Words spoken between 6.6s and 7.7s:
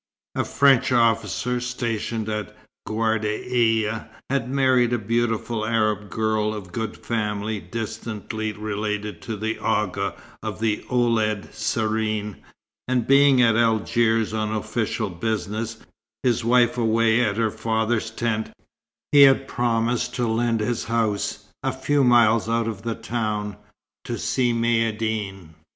good family